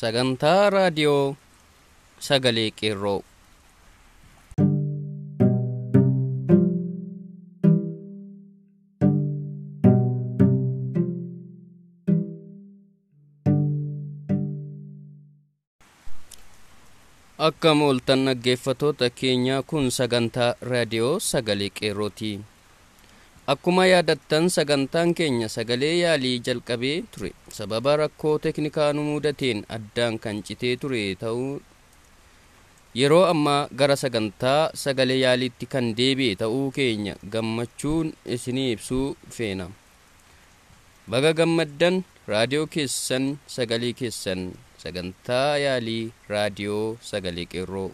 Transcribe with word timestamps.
sagantaa 0.00 0.62
raadiyoo 0.74 1.24
sagalee 2.28 2.70
qeerroo 2.80 3.18
akkam 17.46 17.78
ooltan 17.86 18.20
dhaggeeffatoota 18.26 19.06
keenyaa 19.20 19.62
kun 19.70 19.86
sagantaa 19.98 20.50
raadiyoo 20.70 21.14
sagalee 21.30 21.70
qeerrooti 21.78 22.30
akkuma 23.52 23.84
yaadattan 23.92 24.48
sagantaan 24.56 25.12
keenya 25.18 25.48
sagalee 25.56 25.94
yaalii 26.04 26.38
jalqabee 26.46 26.96
ture 27.12 27.30
sababa 27.58 27.92
rakkoo 28.02 28.36
teknikaa 28.44 28.90
nu 28.96 29.02
mudateen 29.10 29.60
addaan 29.76 30.14
kan 30.22 30.36
citee 30.46 30.74
ture 30.82 31.02
ta'uu 31.22 31.50
yeroo 33.00 33.24
ammaa 33.32 33.68
gara 33.80 33.96
sagantaa 34.04 34.62
sagalee 34.84 35.20
yaaliitti 35.24 35.66
kan 35.74 35.86
deebi'e 35.98 36.34
ta'uu 36.42 36.66
keenya 36.78 37.14
gammachuun 37.32 38.08
isinii 38.36 38.70
ibsuu 38.76 39.06
feena. 39.36 39.66
Baga 41.10 41.30
gammaddan 41.40 41.96
raadiyoo 42.32 42.66
keessan 42.74 43.24
sagalee 43.56 43.92
keessan 44.00 44.40
sagantaa 44.82 45.50
yaalii 45.64 46.04
raadiyoo 46.32 46.96
sagalee 47.10 47.44
qeerroo 47.52 47.90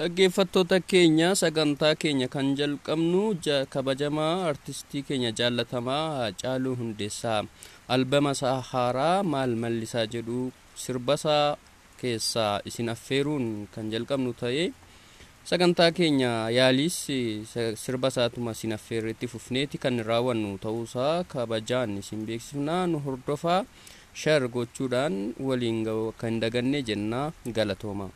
dhaggeeffattoota 0.00 0.80
keenya 0.80 1.36
sagantaa 1.36 1.92
keenya 1.92 2.24
kan 2.34 2.56
jalqabnu 2.56 3.36
kabajamaa 3.68 4.48
artistii 4.50 5.02
keenya 5.08 5.28
jaallatamaa 5.38 6.04
Haacaaluu 6.18 6.72
Hundeessaa 6.80 7.44
albama 7.94 8.30
isaa 8.36 8.60
haaraa 8.70 9.20
maal 9.32 9.52
mallisaa 9.62 10.06
jedhu 10.14 10.38
sirbasaa 10.84 11.56
keessaa 12.00 12.54
isin 12.70 12.88
affeeruun 12.94 13.68
kan 13.74 13.90
jalqabnu 13.94 14.32
ta'ee 14.42 14.66
sagantaa 15.50 15.90
keenya 15.98 16.32
yaaliis 16.58 16.96
sirba 17.84 18.08
isaatuma 18.14 18.56
isin 18.56 18.72
affeerreetti 18.78 19.28
fufneeti 19.34 19.76
kan 19.84 20.00
raawwannu 20.10 20.56
ta'uusaa 20.64 21.24
kabajaan 21.34 22.00
isin 22.04 22.24
beeksifnaa 22.30 22.86
nu 22.92 23.04
hordofaa 23.08 23.60
shar 24.22 24.42
gochuudhaan 24.56 25.20
waliin 25.48 25.84
kan 26.22 26.40
daganne 26.40 26.80
jennaa 26.88 27.26
galatooma. 27.58 28.08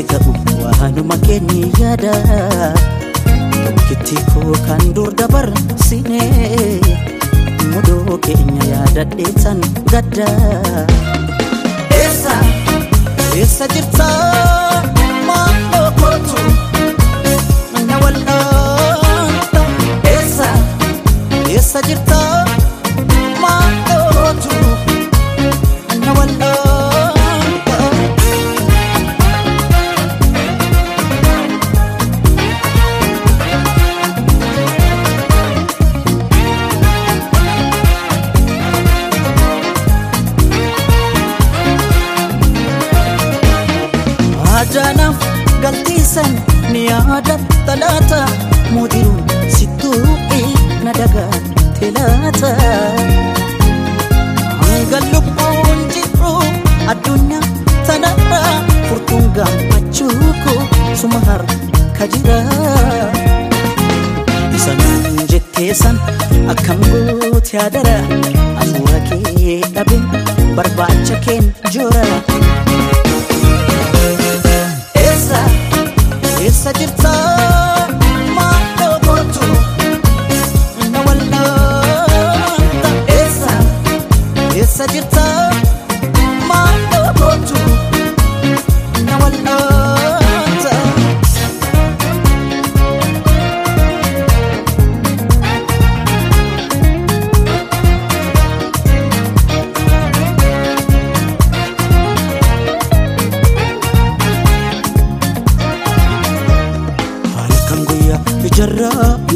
Ciise 0.00 0.06
ka'u 0.08 0.32
waanuma 0.64 1.16
keenya 1.26 1.66
yaada 1.80 2.14
tokkitti 3.64 4.16
koo 4.32 4.52
kan 4.66 4.82
dur 4.96 5.10
dabarsine 5.18 6.22
mudoo 7.72 8.16
keenya 8.26 8.64
yaadadheetan 8.72 9.60
gadda 9.92 10.28
eessa 12.00 12.34
eessa 13.40 13.66
jirta 13.74 14.08
maalloo 15.28 15.90
kootu 16.00 16.40
na 17.88 17.96
wal'aanta 18.04 19.62
eessa 20.14 20.48
eessa 21.54 21.80
jirta 21.88 22.19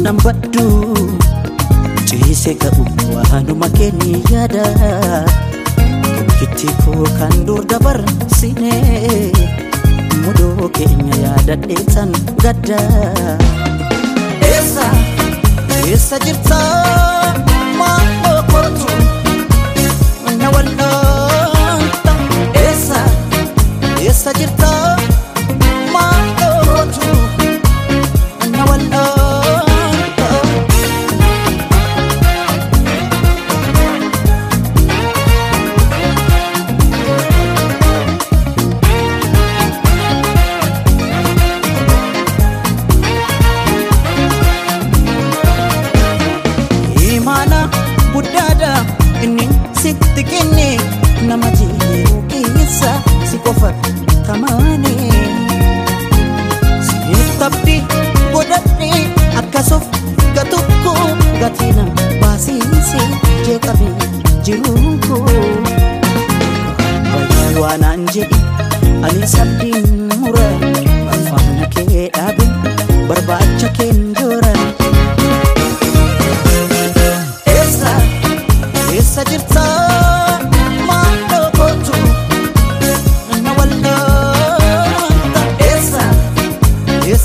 nan 0.03 0.17
baddu 0.23 0.67
ciise 2.07 2.53
ka'u 2.61 2.83
waanuma 3.15 3.67
keenya 3.77 4.19
yaada 4.33 4.65
tokkitti 6.15 6.67
koo 6.83 7.05
kan 7.19 7.33
dur 7.47 7.61
dabarsine 7.71 8.73
mudoo 10.23 10.69
keenya 10.77 11.15
yaadadheetan 11.25 12.11
gadda 12.43 12.79
eessa 14.51 14.85
eessa 15.89 16.17
jirta 16.25 16.59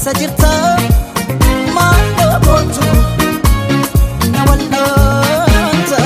keessa 0.01 0.13
jirta 0.19 0.51
maal 1.77 2.33
gootu 2.45 2.87
na 4.33 4.41
wal'aanta 4.49 6.01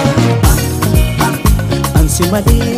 ansi 2.00 2.24
malee. 2.32 2.73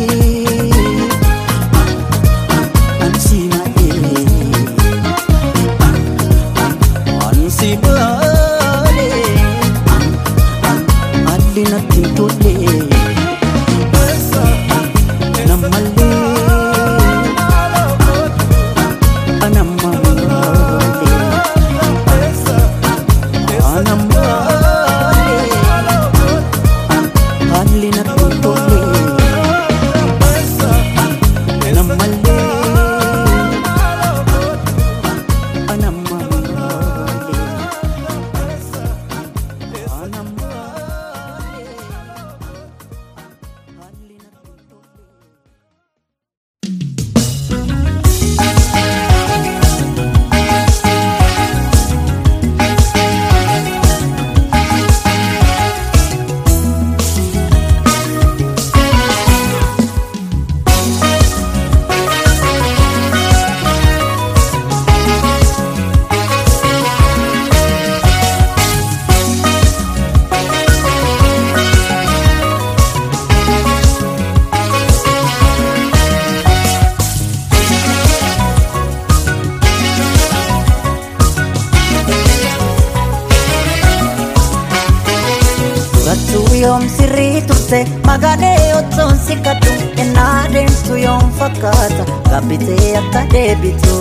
Turte 88.07 88.27
magalee 88.27 88.73
ottoon 88.75 89.17
si 89.27 89.35
kadhu 89.35 89.71
ennaa 90.01 90.47
deemtu 90.53 90.95
yoom 90.95 91.31
fakkaata 91.39 92.03
gabbitee 92.29 92.97
akka 92.97 93.21
deebitu. 93.33 93.95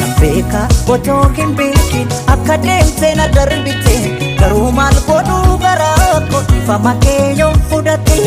Nan 0.00 0.12
beeka 0.20 0.62
otoo 0.88 1.30
hin 1.36 1.54
beekin 1.56 2.08
akka 2.26 2.56
deemtee 2.62 3.14
na 3.14 3.28
darbite 3.34 3.96
garuu 4.40 4.72
maal 4.72 4.94
godhuu 5.06 5.58
garaa 5.58 6.20
koo 6.30 6.42
ifa 6.58 6.78
makee 6.78 7.34
yoom 7.38 7.54
fudhate. 7.70 8.18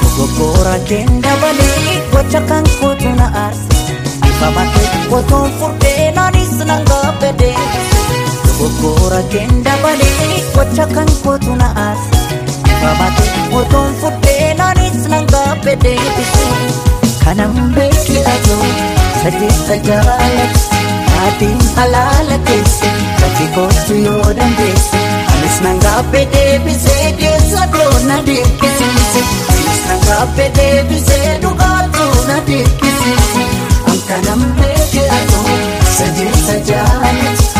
Dogoggora 0.00 0.78
keen 0.88 1.22
dabalee 1.22 1.96
gocha 2.12 2.40
kan 2.48 2.64
kootu 2.80 3.08
na 3.16 3.26
aarse 3.34 3.68
ifa 4.30 4.50
makee 4.50 4.88
otoon 5.18 5.50
fudhee 5.58 6.12
naanis 6.16 6.52
nan 6.66 6.84
gaabbadee. 6.84 7.56
Dogoggora 8.60 9.22
keen 9.32 9.62
dabalee 9.64 10.44
gocha 10.54 10.84
kan 10.94 11.08
kootu 11.24 11.54
na 11.60 11.68
ifa 12.70 12.90
makee 12.98 13.56
otoon 13.58 13.94
fudhee 14.00 14.48
naanis 14.58 14.98
nan 15.12 15.24
gaabbadee. 15.32 15.96
Kanan 17.24 17.54
beeki 17.74 18.18
atoo 18.32 18.66
sadeessa 19.22 19.76
jaalatu 19.86 20.60
Maatiin 21.14 21.58
halaala 21.76 22.38
keessa 22.48 22.90
Gati 23.20 23.46
kootu 23.54 23.94
yoo 24.06 24.28
dandeesse 24.38 25.00
Anis 25.32 25.56
nan 25.64 25.78
gaabbee 25.84 26.26
deebisee 26.34 27.12
keessa 27.22 27.66
koo 27.76 27.92
na 28.08 28.18
dirqisiise 28.28 29.22
Anis 29.54 29.80
nan 29.88 30.00
gaabbee 30.08 30.50
deebisee 30.58 31.38
dhugaatu 31.42 32.06
na 32.28 32.38
dirqisiise 32.50 33.44
Ankanan 33.92 34.44
beeke 34.60 35.04
atoo 35.18 35.58
sadeessa 35.98 36.58
jaalatu 36.72 37.59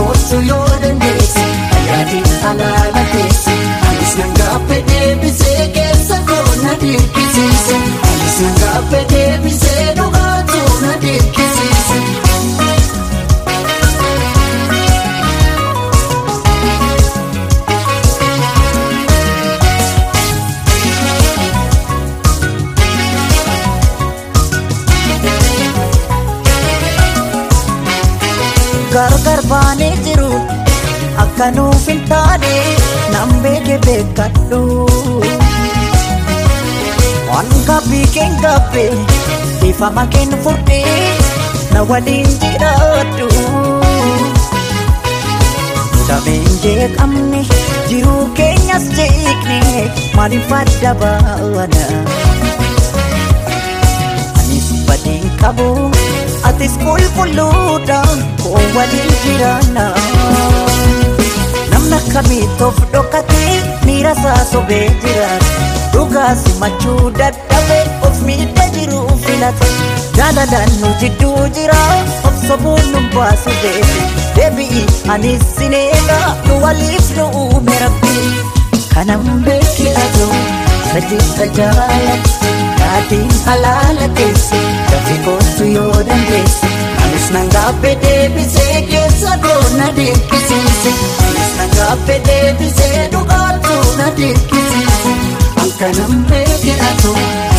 Kootu 0.00 0.40
yoo 0.48 0.68
dandeesse 0.82 1.44
Maatiin 1.90 2.24
halaala 2.42 3.02
keessa 3.12 3.50
Anis 3.88 4.12
nan 4.18 4.30
gaabbee 4.38 4.82
deebisee 4.90 5.68
keessa 5.76 6.16
koo 6.30 6.48
na 6.62 6.72
dirqisiise 6.82 7.76
Anis 8.10 8.36
nan 8.44 8.54
gaabbee 8.62 9.04
deebisee 9.12 9.86
dhugaatu 9.98 10.62
na 10.86 10.92
dirqisiise 11.04 11.49
akka 31.40 31.54
nuuf 31.56 31.84
hin 31.88 32.00
taane 32.08 32.54
nan 33.12 33.30
beeke 33.42 33.76
beekadhu 33.84 34.58
waan 37.28 37.48
gabbii 37.68 38.08
keen 38.16 38.34
gabbe 38.42 38.82
ifama 39.68 40.04
keen 40.14 40.34
fudhee 40.46 41.06
na 41.76 41.84
waliin 41.90 42.28
jiraadhu 42.42 43.28
dameen 46.08 46.50
jeeqamne 46.66 47.42
jiruu 47.88 48.26
keenyas 48.40 48.86
jeeqne 48.98 49.60
maaliif 50.18 50.52
adda 50.60 50.92
baana 51.04 51.86
anis 54.42 54.68
badiin 54.90 55.26
qabu 55.44 55.70
atis 56.52 56.76
qulqulluudha 56.84 58.02
koo 58.44 58.62
waliin 58.78 59.12
jiraanna 59.24 59.88
namna 61.90 62.12
kamiitoof 62.14 62.76
dhokatee 62.92 63.54
miira 63.86 64.12
isaa 64.18 64.44
sobee 64.52 64.88
jiraata 65.04 65.68
dhugaa 65.92 66.34
simachuu 66.42 67.10
dadhabe 67.18 67.78
of 68.08 68.20
miidha 68.26 68.66
jiru 68.76 69.00
filata. 69.24 69.66
Jaalalaan 70.16 70.72
nu 70.82 70.88
jidduu 71.00 71.48
jira 71.56 71.80
of 72.28 72.36
sobuun 72.46 72.90
nu 72.92 73.00
baasu 73.14 73.50
deebi 73.62 74.04
deebi'i 74.36 74.82
anis 75.14 75.42
sineega 75.56 76.18
nu 76.46 76.60
waliif 76.64 77.10
nu 77.18 77.26
uume 77.42 77.78
rabbi 77.82 78.24
kanan 78.94 79.26
beeki 79.48 79.88
atoo 80.04 80.34
sadeessa 80.92 81.46
jaalatu 81.58 82.54
Yaatiin 82.80 83.30
halaala 83.46 84.08
keessa 84.20 84.60
Gafi 84.92 85.16
kootu 85.24 85.64
yoo 85.76 86.02
dandeesse 86.10 86.69
Anis 87.30 87.38
nan 87.38 87.48
gaabbee 87.54 87.94
deebisee 88.02 88.82
keessa 88.90 89.32
koo 89.42 89.76
na 89.78 89.86
dirqisiise 89.96 90.92
Anis 91.26 91.52
nan 91.58 91.70
gaabbee 91.76 92.18
deebisee 92.26 93.08
dhugaatu 93.12 93.74
na 93.98 94.06
dirqisiise 94.16 95.12
Ankanan 95.62 96.24
beeke 96.30 96.74
atoo 96.88 97.16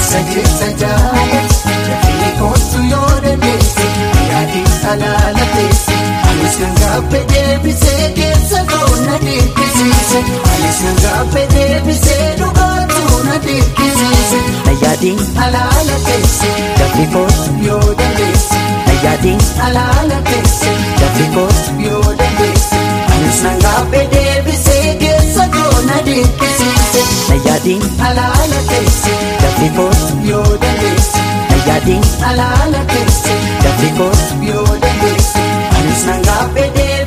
sadeessa 0.10 0.68
jaalatu 0.82 1.56
Gafi 1.88 2.32
kootu 2.40 2.84
yoo 2.92 3.12
dandeesse 3.24 3.88
Yaatiin 4.32 4.70
halaala 4.84 5.46
keessa 5.56 5.98
Anis 6.32 6.60
nan 6.63 6.75
gaabbee 6.82 7.24
deebisee 7.34 8.12
keessa 8.20 8.66
koo 8.74 8.92
na 9.06 9.16
dirqisiise 9.25 10.20
Anis 10.54 10.82
nan 10.86 11.00
gaabbee 11.06 11.48
deebisee 11.56 12.30
dhugaatu 12.44 13.24
na 13.30 13.40
dirqisiise 13.48 14.44
Nayaadin 14.66 15.20
alaala 15.48 15.98
keesse 16.10 16.51
Gaafi 16.80 17.08
kootu 17.16 17.51
yoo 17.70 17.84
dandeesse 18.04 18.60
Nayaadin 19.01 19.39
alaala 19.65 20.17
keesse 20.29 20.72
Gaafi 21.00 21.25
kootu 21.36 21.72
yoo 21.86 22.13
dandeesse 22.20 22.79
Anis 23.13 23.39
nan 23.43 23.58
gaabbee 23.63 24.03
deebisee 24.13 24.96
keessa 25.03 25.46
koo 25.55 25.81
na 25.88 25.98
dirqisiise 26.08 27.03
Nayaadin 27.29 27.81
alaala 28.10 28.60
keesse 28.70 29.13
Gaafi 29.41 29.70
kootu 29.77 30.20
yoo 30.29 30.46
dandeesse 30.65 31.24
Nayaadin 31.50 32.03
alaala 32.31 32.84
keesse 32.93 33.39
Gaafi 33.63 33.89
kootu 33.98 34.43
yoo 34.51 34.67
dandeesse 34.86 35.46
Anis 35.79 36.05
nan 36.10 36.22
gaabbee 36.29 36.70
deebisee 36.77 37.00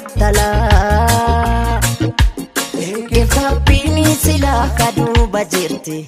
talaa 0.00 1.80
Geeffaabbiin 3.12 4.16
silaa 4.24 4.68
kaduuba 4.78 5.44
jirti 5.44 5.98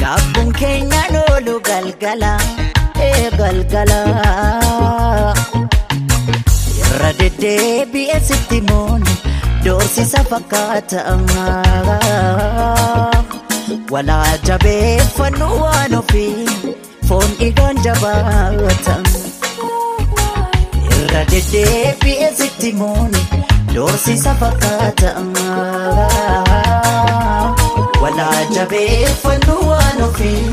Gaabbuun 0.00 0.52
keenya 0.58 1.02
loolu 1.14 1.60
galgala. 1.68 2.32
Ee 3.06 3.30
galgala. 3.38 3.98
Irra 6.80 7.10
deddeebi'e 7.18 8.20
sitti 8.28 8.60
mooni 8.70 9.14
doorsisa 9.64 10.24
fakkaata 10.30 11.00
Walaa 13.94 14.32
jabeeffannu 14.48 15.48
waan 15.62 15.94
ofii 16.00 16.46
foon 17.08 17.30
dhiigaan 17.40 17.76
jabaata 17.84 18.96
Irra 21.10 21.24
deddeebi'e 21.30 22.28
sitti 22.38 22.70
mooni 22.80 23.22
doorsisa 23.74 24.34
fakkaata 24.40 25.10
Walaa 28.02 28.40
jabeeffannu 28.54 29.56
waan 29.70 30.02
ofii 30.06 30.44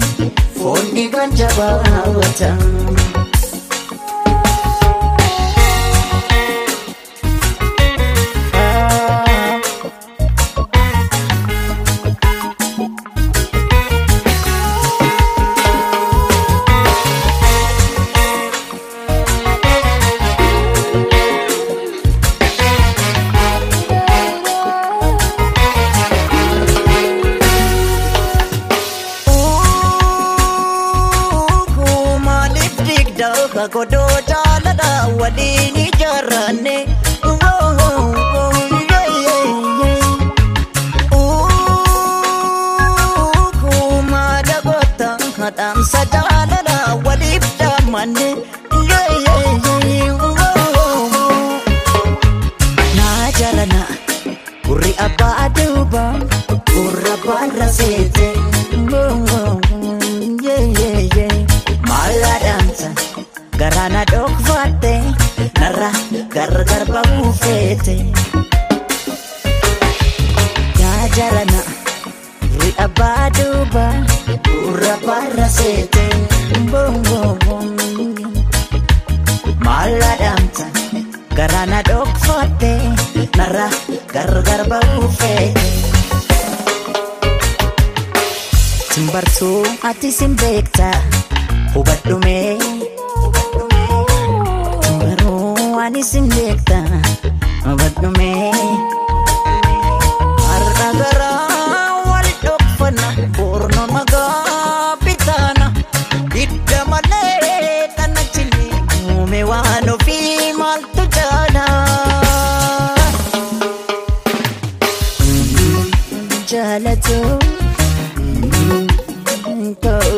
foon 0.60 0.88
dhiigaan 0.96 1.36
jabaata 1.42 2.50
digda 33.58 33.68
godoo 33.74 34.18
jaalala 34.30 34.90
waliin 35.20 35.57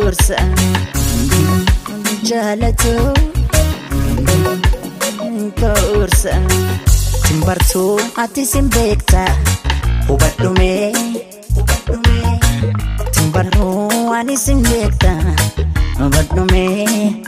Kaursa 0.10 0.42
Jaalatu 2.26 2.94
Kaursa 5.62 6.34
Simbartuu 7.28 8.02
ati 8.18 8.42
sin 8.46 8.70
beekta 8.74 9.22
hubadhumee 10.10 10.90
Simbaruu 13.14 14.10
ani 14.18 14.34
sin 14.38 14.64
beekta 14.66 15.14
hubadhumee 16.02 17.22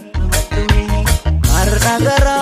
Har'a 1.53 1.95
garaa 2.07 2.40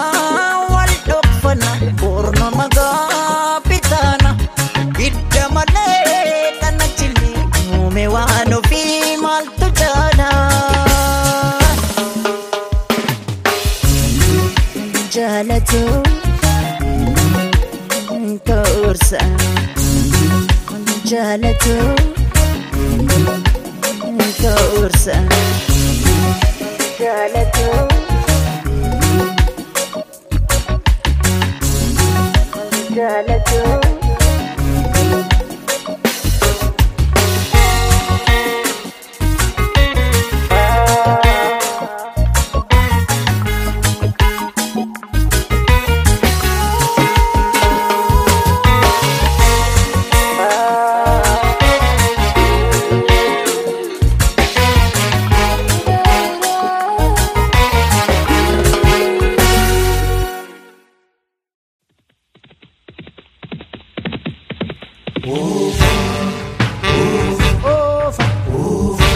Oofa, 67.64 68.24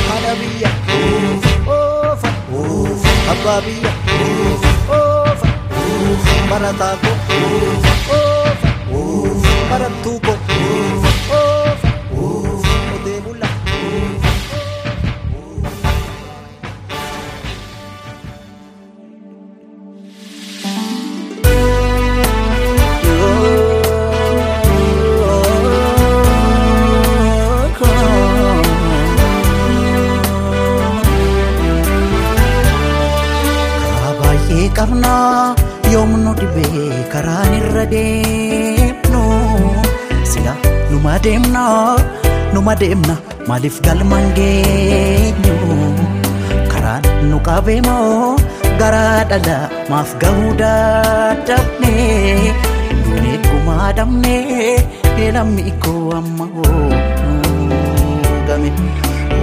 haadha 0.07 0.33
biyya. 0.39 0.69
Oofa, 1.67 2.29
numa 42.53 42.73
deemna 42.81 43.15
maaliif 43.49 43.77
galmaan 43.85 44.27
geenyu 44.37 45.55
karaan 46.71 47.03
nu 47.29 47.37
qabee 47.47 47.79
moo 47.87 48.37
garaa 48.81 49.19
dhala 49.31 49.57
maaf 49.91 50.09
gahuu 50.21 50.51
dadhabne 50.61 51.95
duun 53.03 53.23
eeguma 53.31 53.49
gumaa 53.49 53.89
dhabnee 53.97 55.29
lammii 55.37 55.73
koo 55.83 56.03
amma 56.19 56.45
hoogame 56.55 58.69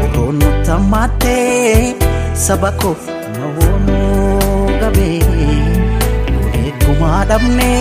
oroon 0.03 0.35
nutti 0.43 0.71
hammaattee 0.75 1.95
saba 2.47 2.71
koof 2.83 3.03
amma 3.17 3.47
hoogame 3.57 5.09
nuti 6.33 6.63
gumaa 6.85 7.21
dhabnee 7.31 7.81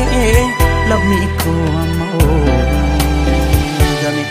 amma 0.96 2.06
hoogame. 2.14 4.24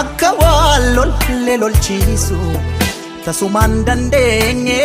akka 0.00 0.28
waan 0.40 0.82
lollee 0.96 1.56
lolchiisu 1.62 2.38
tasumaan 3.24 3.74
dandeenye 3.86 4.84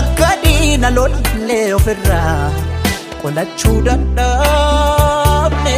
akka 0.00 0.28
diina 0.42 0.88
lollee 0.98 1.66
ofirraa 1.78 2.40
qolachuu 3.22 3.78
dadhabne 3.88 5.76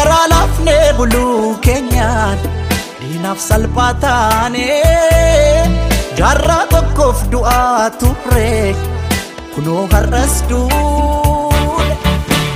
garaa 0.00 0.26
laafnee 0.32 0.86
buluu 0.98 1.56
keenyaan 1.64 2.38
diinaaf 3.00 3.40
salphaa 3.48 3.92
taane 4.04 4.68
jaarraa 6.18 6.62
tokkoof 6.72 7.18
du'aa 7.32 7.84
turre 8.00 8.52
kunoo 9.54 9.82
har'as 9.92 10.34
duune 10.50 11.94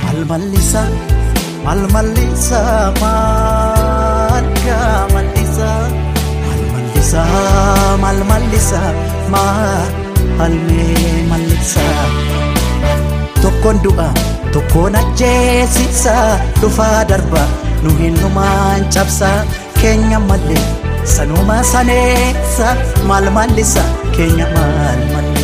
maal 0.03 0.21
mallisa 0.31 0.83
maal 1.65 1.81
mallisa 1.95 2.61
yaa 4.69 5.01
mallisa 5.13 5.69
maal 6.45 6.63
mallisa 6.73 7.23
maal 8.03 8.19
mallisa 8.31 8.81
maal 9.33 10.55
mallisa 11.31 11.85
tokkoon 13.45 13.77
du'a 13.85 14.07
tokkoon 14.53 14.95
ajjeesisa 15.01 16.15
dhufaa 16.61 17.03
darba 17.11 17.43
nu 17.83 17.93
hin 18.01 18.17
numaan 18.21 18.85
cabsa 18.97 19.31
keenya 19.81 20.19
mallee 20.29 20.65
sanuma 21.15 21.57
saneessa 21.73 22.75
maal 23.11 23.29
mallisa 23.37 23.83
keenya 24.17 24.47
maal 24.55 24.99
mallisa. 25.13 25.34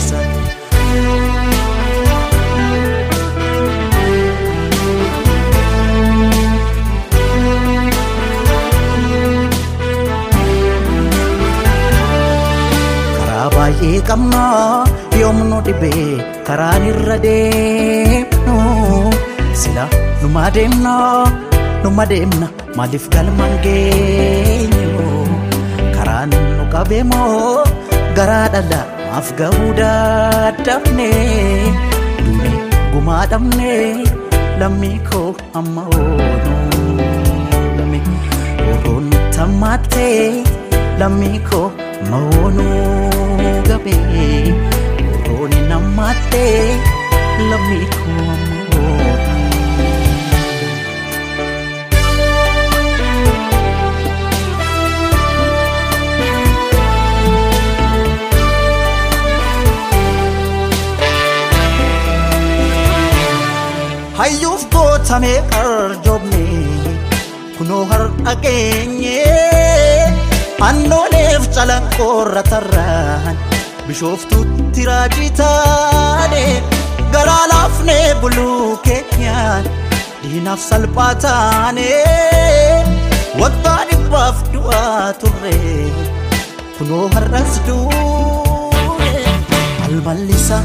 Baay'ee 13.61 13.97
qabna 14.09 14.43
yoomnu 15.21 15.57
dhibee 15.67 16.05
karaan 16.47 16.83
irra 16.91 17.17
deemnu 17.25 18.57
sila 19.61 19.85
numa 20.21 20.45
deemna 20.57 20.95
numa 21.83 22.03
deemna 22.11 22.47
maaliif 22.77 23.05
galmaan 23.15 23.53
geenyu 23.65 25.05
karaan 25.97 26.31
nu 26.57 26.63
qabee 26.73 27.03
moo 27.11 27.65
garaa 28.17 28.47
dhala 28.55 28.81
maaf 29.09 29.29
gahuu 29.41 29.69
dadhabne 29.81 31.09
duune 32.23 32.51
gumaa 32.93 33.23
dhabne 33.33 33.73
lammii 34.61 34.97
koo 35.09 35.27
amma 35.61 35.83
oonu 35.99 36.55
lame 37.77 37.99
oroon 38.73 39.07
tammaattee 39.37 40.19
lammii 41.03 41.39
koo 41.51 41.67
maoonu 42.11 42.67
gabe 43.39 43.40
oroon 43.75 45.53
nammaattee 45.69 46.75
lammii 47.49 47.85
koo 47.95 48.17
amma 48.33 48.55
oonu. 48.75 49.29
hayyuuf 64.19 64.63
gootamee 64.73 65.39
qarjoomne 65.53 66.43
kunoo 67.57 67.83
har'a 67.91 68.33
geenye 68.43 69.23
annooleef 70.69 71.43
calanqoorra 71.55 72.43
tarraan 72.51 73.37
bishooftutti 73.91 74.83
raajii 74.87 75.29
taane 75.39 76.43
garaa 77.13 77.45
laafnee 77.51 78.05
buluu 78.21 78.67
keenyaan 78.85 79.65
diinaaf 80.21 80.61
salphaa 80.67 81.09
taane 81.23 81.87
waggaa 83.41 83.81
dhibbaaf 83.89 84.37
du'aa 84.53 85.07
turre 85.23 85.55
kunoo 86.77 87.03
har'as 87.15 87.57
duune 87.67 89.11
maal 89.81 89.97
mallisa 90.07 90.59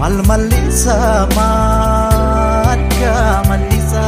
maal 0.00 0.18
mallisa 0.30 0.98
maal 1.38 2.82
yaa 3.04 3.30
mallisa 3.50 4.04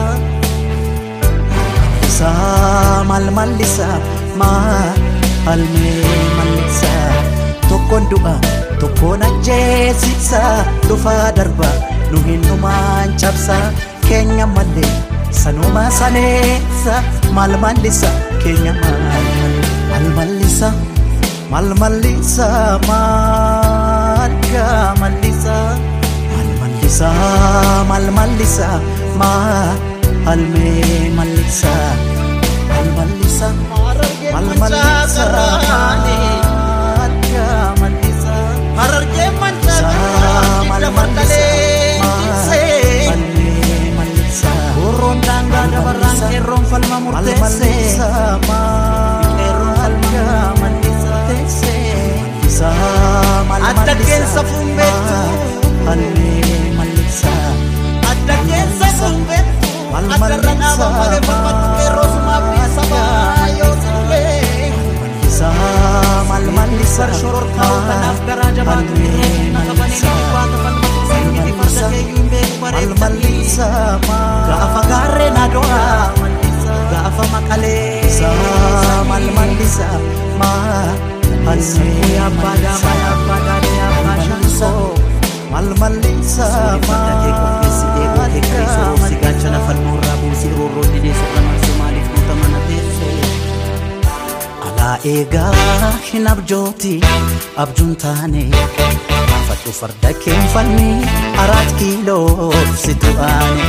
mallisa 6.40 6.91
tokkoon 7.92 8.09
du'a 8.11 8.35
tokkoon 8.81 9.22
ajjeesisa 9.22 10.40
dhufaa 10.88 11.28
darba. 11.37 11.68
Nu 12.11 12.18
hin 12.26 12.40
numaan 12.48 13.12
cabsa 13.20 13.57
keenya 14.09 14.46
mallee 14.46 14.92
sanuma 15.40 15.90
saneessa 15.98 17.02
maal 17.37 17.52
mallisa? 17.61 18.09
Keenya 18.44 18.72
maal 18.81 20.07
mallisa? 20.16 20.72
Maal 21.52 21.68
mallisa? 21.83 22.48
Maal 22.88 24.33
yaa 24.55 24.96
mallisa? 25.00 25.57
Maal 26.33 26.48
mallisa? 26.61 27.11
Maal 27.92 28.07
mallisa? 28.18 28.68
Maal 29.20 30.40
mee 30.57 31.12
mallisa? 31.20 31.74
Maal 32.72 32.88
mallisa? 32.96 33.48
Maal 34.33 34.48
mallisa 34.61 36.62
Harargee 38.78 39.30
maal 43.08 43.22
mee 43.35 43.90
mallisa 43.98 44.50
Oroon 44.87 45.18
daangaa 45.26 45.66
dabarraan 45.74 46.18
qeerroon 46.30 46.64
falma 46.70 46.96
murteesse. 47.04 47.40
mallisa 47.42 48.08
mallisa 50.62 51.14
maal 53.48 53.62
Adda 53.70 53.94
mee 56.16 56.61
mallisa 56.78 57.32
Adda 58.12 58.35
keessa 58.48 58.88
fuunbeettu. 59.00 59.68
Addarra 60.14 60.52
dhaaba 60.61 60.87
malee 60.98 61.22
falmatu 61.28 61.66
qeerroo 61.78 62.08
sumaaf 62.14 62.44
ni 62.52 62.61
sabaa. 62.76 63.41
Mallisa 65.42 66.22
maal 66.28 66.46
mallisa 66.57 67.02
Bar 67.07 67.14
shororkaa'u 67.20 67.78
kanaaf 67.88 68.18
garaa 68.28 68.50
jabaatu 68.59 68.92
qabanii 69.68 70.00
ni 70.02 70.12
dhibaata 70.18 70.57
falmatu 70.64 71.00
seenyiti 71.11 71.52
farda 71.59 71.87
keeyyuun 71.94 72.26
beeku 72.33 72.57
bareecha 73.02 73.66
Gaafa 74.48 74.81
gaarree 74.90 75.31
na 75.37 75.44
do'a. 75.55 75.81
Gaafa 76.92 77.24
maqalee. 77.35 78.22
maal 79.11 79.26
mallisa 79.38 79.88
maal 80.40 81.61
Sammuu 81.72 82.11
yaabbaa 82.16 82.57
gaamaa 82.64 82.96
yaabbaa 83.05 83.40
gaadee 83.46 83.74
yaabbaa 83.81 84.18
shankoo. 84.26 84.88
maal 85.52 85.68
mallisa 85.83 86.46
Farda 86.87 87.12
alaa 94.83 94.99
eegaa 95.11 95.90
hin 96.12 96.27
abjooti 96.33 96.92
abjuun 97.64 97.92
taane 98.05 98.42
fadhu 99.49 99.73
farda 99.81 100.11
keen 100.25 100.42
falmi 100.55 100.88
araat 101.42 101.71
kiiloof 101.81 102.71
si 102.85 102.95
tu'aane 103.05 103.66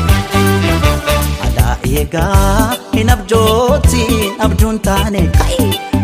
alaa 1.48 1.76
eegaa 1.92 2.78
hin 2.96 3.10
abjooti 3.16 4.04
abjuun 4.48 4.80
taane 4.88 5.22
kai 5.38 5.60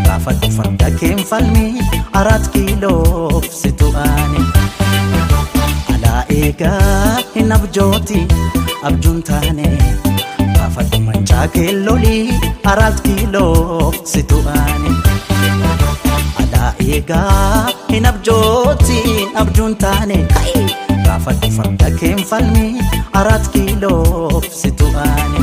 raafadhu 0.08 0.52
farda 0.58 0.91
keen 1.02 1.24
falmi 1.32 1.65
araat 2.22 2.45
kiiloof 2.58 3.50
si 3.62 3.72
tu'aane 3.82 4.41
alaa 5.95 6.22
eegaa 6.39 7.17
hin 7.36 7.52
abjooti 7.60 8.22
abjuun 8.91 9.19
taane 9.32 9.67
gaafadhu 9.67 10.18
manchaa 10.87 11.47
keellolii 11.47 12.33
araat 12.71 13.01
kiiloo 13.01 13.93
situ 14.11 14.37
aane 14.55 14.91
alaa 16.43 16.71
eegaa 16.87 17.69
hin 17.91 18.05
abjootiin 18.11 19.37
abjuun 19.41 19.75
taane 19.83 20.17
gaafadhu 21.05 21.51
farda 21.57 21.91
keen 21.99 22.23
falmi 22.31 22.65
araat 23.21 23.47
kiiloo 23.55 24.41
situ 24.61 24.87
aane 25.05 25.39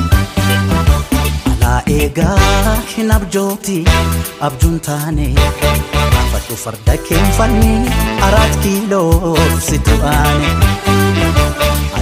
alaa 1.53 1.81
eegaa 1.99 2.77
hin 2.97 3.11
abjooti 3.19 3.79
abjuun 4.51 4.81
taane 4.91 5.29
gaafadhu 5.39 6.57
farda 6.65 6.97
keen 7.09 7.27
falmi 7.41 7.73
araat 8.29 8.57
kiiloo 8.67 9.37
situ 9.71 9.99
aane 10.13 10.51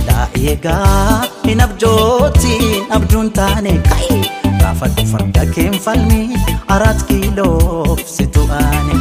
alaa 0.01 0.27
eegaa 0.45 1.25
hin 1.55 1.61
abjootiin 1.65 2.93
abjuun 2.97 3.29
taane 3.39 3.73
gaafadhu 4.61 5.03
farda 5.13 5.43
keen 5.57 5.75
falmi 5.85 6.21
araat 6.77 7.03
kiiloo 7.11 7.97
situ 8.15 8.43
aane 8.61 8.97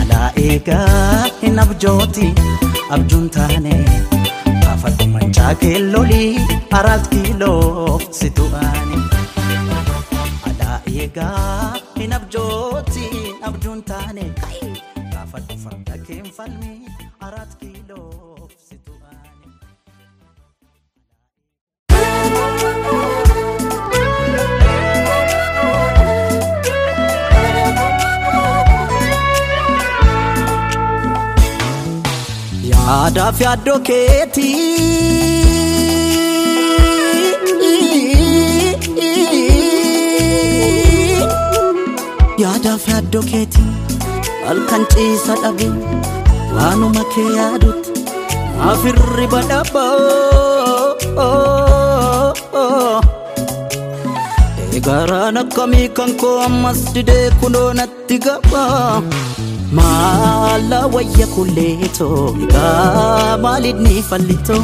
alaa 0.00 0.30
eegaa 0.44 1.28
hin 1.42 1.58
abjooti 1.64 2.28
abjuun 2.96 3.28
taane 3.36 3.74
gaafadhu 4.64 5.06
manchaa 5.14 5.52
keellolii 5.62 6.32
araat 6.80 7.08
kiiloo 7.14 8.00
situ 8.20 8.48
aane 8.62 8.98
alaa 10.50 10.80
eegaa 10.96 11.72
hin 12.00 12.12
abjootiin 12.20 13.44
abjuun 13.52 13.82
taane 13.92 14.24
gaafadhu 15.12 15.58
farda 15.64 15.98
keen 16.10 16.26
falmi 16.40 16.74
yaadaaf 32.86 33.40
yaaddoo 33.44 33.78
keetii 33.88 34.54
yaadaaf 42.42 42.84
yaaddoo 42.92 43.22
keetii 43.30 43.68
halkan 44.46 44.84
ciisa 44.94 45.34
dhabe 45.42 45.68
waanuma 46.56 47.04
kee 47.14 47.28
yaadutti 47.38 47.92
maaf 48.58 48.82
hirriba 48.88 49.40
dhaba 49.52 49.84
eegaraan 54.76 55.36
akkamii 55.42 55.88
kan 55.98 56.12
koo 56.22 56.34
ammas 56.48 56.80
didee 56.96 57.24
kunoo 57.40 57.68
natti 57.80 58.18
gaba 58.26 58.64
maala 59.72 60.78
wayya 60.94 61.26
kulleetoo 61.34 62.34
egaa 62.44 63.36
maalidni 63.44 64.02
fallitoo 64.10 64.62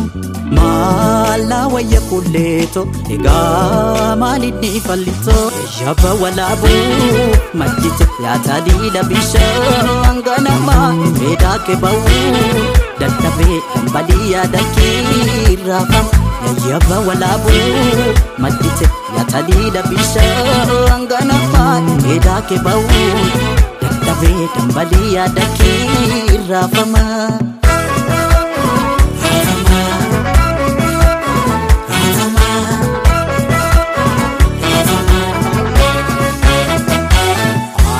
maala 0.58 1.58
wayya 1.74 2.00
kulleetoo 2.10 2.86
egaa 3.14 4.16
maalidni 4.22 4.70
fallitoo 4.86 5.44
yaba 5.80 6.10
walaabuu 6.22 7.26
maddite 7.62 8.06
yaataa 8.24 8.60
diida 8.68 9.02
bishaan 9.10 10.22
ganamaa 10.28 10.88
meedaa 11.18 11.58
kee 11.66 11.76
ba'uu 11.84 12.66
dadhabee 13.00 13.58
dambadii 13.74 14.32
yaada 14.34 14.60
kiirraafama 14.76 16.20
yaba 16.70 16.98
walaabuu 17.08 18.14
maddite 18.46 18.86
yaataa 19.18 19.42
diida 19.50 19.82
bishaan 19.90 21.06
ganamaa 21.14 21.76
meedaa 22.04 22.40
kee 22.52 22.60
ba'uu 24.02 24.02
dadhabee 24.02 24.48
dambadii 24.56 25.14
yaada 25.14 25.44
kiirraafama. 25.58 27.02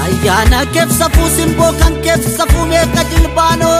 Ayyaana 0.03 0.61
keessa 0.75 1.07
fuusimboo 1.17 1.73
kan 1.81 1.95
keessa 2.07 2.45
fuumee 2.53 2.85
ka 2.95 3.03
jilbaanoo 3.13 3.79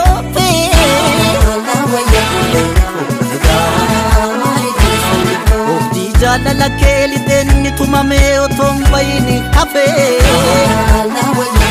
Oobdii 5.57 6.09
jaalala 6.21 6.67
kee 6.79 7.01
lixeenni 7.13 7.71
tumamee 7.81 8.31
otoo 8.45 8.71
hin 8.73 8.87
bayini 8.95 9.37
hafee. 9.57 11.62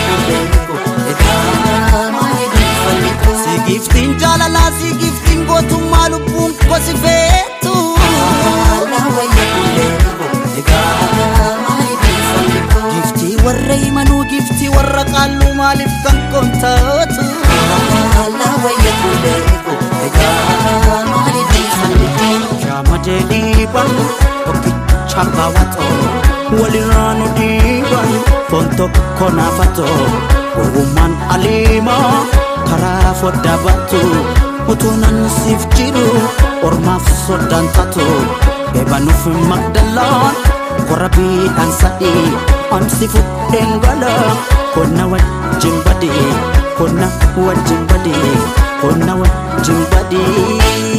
Si 3.45 3.59
giftiin 3.67 4.17
jaalalaa 4.21 4.71
si 4.81 4.95
giftiin 4.95 5.45
gootummaa 5.47 6.09
lubbuun 6.11 6.55
kosi 6.69 6.95
feetu. 7.03 7.75
Giftii 12.95 13.37
warra 13.45 13.75
himanuu 13.85 14.25
giftii 14.25 14.69
warra 14.77 15.05
qaalluu 15.13 15.55
maaliif 15.55 15.95
kan 16.05 16.19
kontaatu. 16.33 17.25
Shaama 22.63 22.97
jedhiiban 23.07 23.91
tokkicha 24.45 25.23
baawwatoo 25.37 25.91
walirraa 26.61 27.13
nu 27.19 27.27
dhiiban 27.39 27.62
foon 28.53 28.69
tokko 28.77 29.27
naafatoo 29.37 29.99
gowwummaan 30.55 31.13
aliimaa 31.35 32.25
karaa 32.71 33.13
foddaa 33.21 33.59
baatu 33.65 34.01
utuu 34.73 34.93
nan 35.03 35.19
siif 35.37 35.67
jiru 35.77 36.07
ormaaf 36.69 37.09
soddaan 37.27 37.69
taatu 37.77 38.07
beebanuuf 38.73 39.25
magdalaan 39.51 40.35
korabiidhaan 40.89 41.73
sadii 41.81 42.25
amsi 42.79 43.09
fudheen 43.15 43.73
gala 43.87 44.13
konna 44.75 45.07
wajjin 45.15 45.77
badii 45.89 46.29
konna 46.79 47.09
wajjin 47.49 47.83
badii 47.93 48.37
konna 48.83 49.15
wajjin 49.23 49.81
badii. 49.93 50.92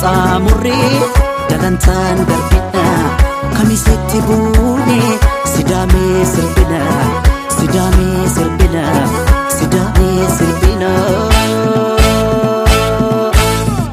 Isa 0.00 0.08
qaxxaamurree 0.08 0.92
dalantaan 1.50 2.16
darbina 2.28 2.84
kamisetti 3.56 4.18
buune 4.26 5.00
sidaamee 5.52 6.24
sirbina 6.32 6.80
sidaamee 7.56 8.28
sirbina 8.34 8.84
sidaamee 9.56 10.24
sirbina. 10.36 10.90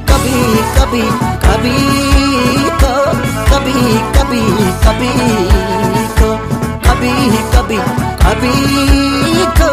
Kabii 0.09 0.55
kabii 0.77 1.09
kabii 1.45 2.71
ko. 2.81 2.93
Kabii 3.51 3.95
kabii 4.15 4.55
kabii 4.85 6.07
ko. 6.19 6.29
Kabii 6.87 7.31
kabii 7.53 7.83
kabii 8.23 9.45
ko. 9.59 9.69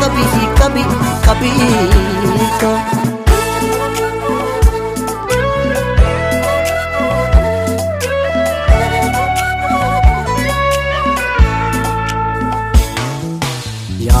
Kabii 0.00 0.44
kabii 0.60 0.86
kabii 1.26 2.48
ko. 2.60 2.72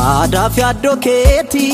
Yaadaaf 0.02 0.56
yaaddoo 0.62 0.96
keetii 1.06 1.70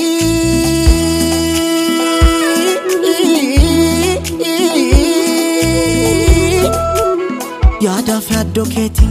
yaadaaf 7.87 8.27
yaaddoo 8.35 8.67
keetii 8.75 9.11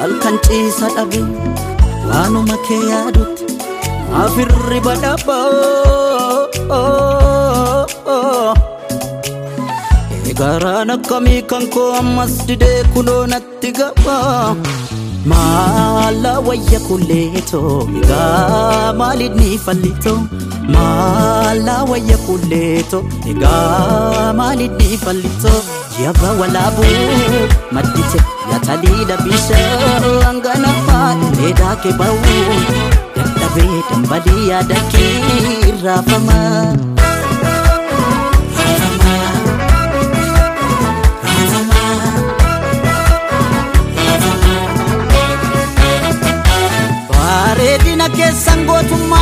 halkan 0.00 0.36
ciisa 0.46 0.88
dhabe 0.96 1.20
waanuma 2.08 2.56
kee 2.68 2.80
yaadutti 2.92 3.44
maaf 4.12 4.36
hirriba 4.40 4.94
dhaba 5.04 5.38
eegaraan 10.28 10.90
akkamii 10.96 11.40
kan 11.52 11.64
koo 11.76 11.88
ammas 12.02 12.34
didee 12.50 12.78
kunoo 12.94 13.22
natti 13.34 13.70
gaba 13.80 14.16
maala 15.30 16.32
wayya 16.48 16.80
kulleetoo 16.88 17.72
egaa 18.00 18.92
maalidni 19.00 19.50
fallitoo 19.66 20.20
Maala 20.74 21.74
wayya 21.90 22.16
kulleeto 22.26 22.98
egaa 23.30 24.32
maalidhi 24.40 24.98
fallito 25.04 25.52
yabba 26.04 26.30
walaabuu 26.40 27.48
maddite 27.76 28.20
yataliila 28.52 29.16
bishaan 29.24 30.40
ganafaa 30.46 31.08
dheedaa 31.38 31.74
kee 31.84 31.94
ba'uu 32.02 32.60
dadhabee 33.16 33.80
dambalii 33.90 34.44
yaada 34.50 34.78
kee 34.92 35.72
raafama. 35.84 36.38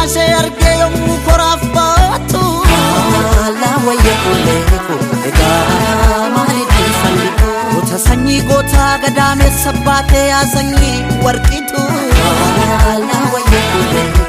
Ishee 0.06 0.32
argee 0.40 0.74
yommuu 0.80 1.18
koraaf 1.26 1.62
baatu. 1.74 2.42
Maala 2.72 3.70
wayya 3.86 4.14
kulleeko 4.24 4.96
egaa 5.28 6.28
maalidhi 6.34 6.84
fallitu. 7.00 7.48
Goota 7.72 7.98
sanyii 8.06 8.40
gootaa 8.50 8.92
gadaameessa 9.04 9.72
baatee 9.86 10.26
yaa 10.28 10.44
sanyii 10.54 10.96
warqitu. 11.24 11.82
Maala 12.20 13.18
wayya 13.34 13.60
kulleeko 13.72 14.24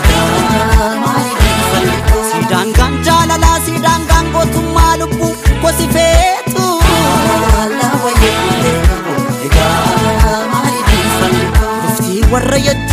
egaa 0.00 0.90
maalidhi 1.04 1.52
fallitu. 1.70 2.18
Siidaangaan 2.32 2.98
jaalalaa 3.08 3.58
siidaangaan 3.66 4.26
gootummaa 4.36 4.92
lubbuu 5.02 5.34
gosi 5.62 5.88
feetu. 5.96 6.66
Maala 6.88 7.88
wayya 8.04 8.32
kulleeko 8.44 9.16
egaa 9.46 10.38
maalidhi 10.52 11.00
fallitu. 11.20 11.66
Giftii 11.86 12.22
warra 12.32 12.58
yachuu 12.68 12.87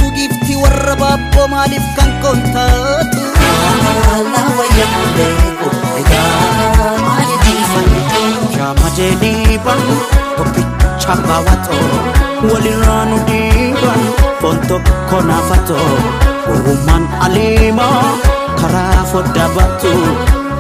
baabboo 1.05 1.47
maaliif 1.55 1.85
kan 1.97 2.11
koontaatu. 2.25 3.23
Maala 3.85 4.41
wayya 4.59 4.85
kulleeko 4.93 5.67
egaa 6.01 6.91
maalidhi 7.07 7.55
fallitu. 7.71 8.23
Jaama 8.57 8.89
jedhee 8.99 9.57
bahu 9.65 9.95
tokkicha 10.37 11.15
baawwatoo 11.27 11.89
walirraa 12.51 13.03
nu 13.09 13.17
dhiiban 13.27 14.01
foon 14.41 14.57
tokko 14.69 15.17
naafatoo 15.29 15.89
uumaan 16.53 17.05
aliimaa 17.25 18.01
karaa 18.61 19.03
foddaa 19.11 19.49
baatu 19.57 19.91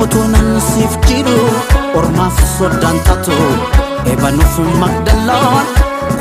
otoo 0.05 0.25
nan 0.33 0.47
siif 0.67 0.93
jiru 1.07 1.37
ormaaf 2.01 2.39
soddaan 2.57 2.99
taatu 3.09 3.37
eebanuuf 4.13 4.55
magdalaan 4.83 5.65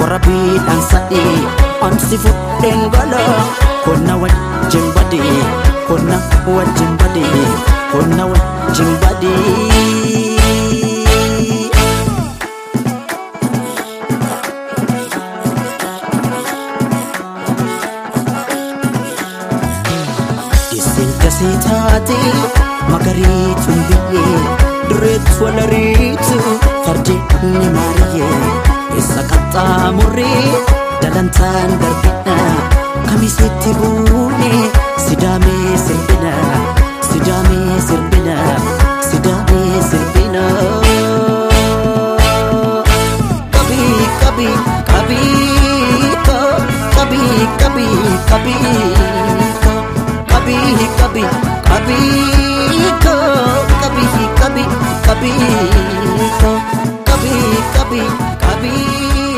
korabiidhaan 0.01 0.83
sa'ii 0.91 1.37
ansi 1.89 2.19
fudheen 2.25 2.83
gala 2.97 3.25
konna 3.85 4.17
wajjin 4.23 4.87
badii 4.95 5.39
konna 5.89 6.19
wajjin 6.57 6.93
badii 6.99 7.47
konna 7.93 8.27
wajjin 8.33 8.93
badii. 9.03 10.35
Isin 20.79 21.11
gasii 21.23 21.57
taate 21.67 22.19
magariituun 22.91 23.81
biyyee 23.89 24.41
dureetu 24.89 25.45
walariitu 25.45 26.39
fardi 26.87 27.17
ni 27.59 27.69
maariyyee 27.77 28.41
isa 29.01 29.23
qaxxaamurree 29.31 30.45
dalantaan 31.03 31.71
darbina 31.83 32.34
kamisitti 33.15 33.71
buune 33.79 34.51
sidaamee 35.07 35.77
sirbina 35.87 36.33
sidaamee 37.09 37.77
sirbina 37.89 38.37
sidaamee 39.11 39.83
sirbina. 39.91 40.43
Kabii 43.55 44.01
kabii 44.23 44.57
kabii 44.91 46.11
ko 46.27 46.39
kabii 46.97 47.47
kabii 47.61 48.03
kabii 48.31 48.83
ko 49.65 49.75
kabii 50.33 50.89
kabii 50.99 51.31
kabii 51.69 52.25
ko 53.05 53.15
kabii 57.07 57.55
kabii 57.77 58.11
kabii 58.43 59.34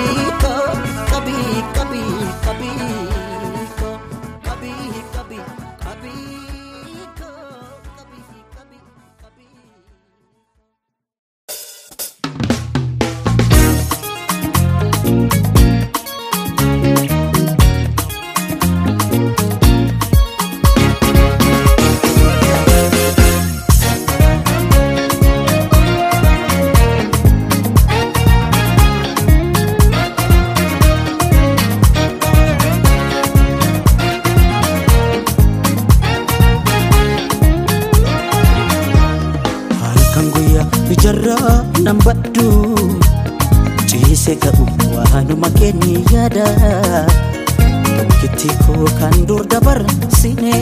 koo 48.66 48.86
kan 49.00 49.14
dur 49.28 49.42
dabarsine 49.52 50.54